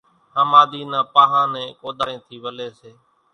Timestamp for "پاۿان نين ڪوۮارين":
1.13-2.19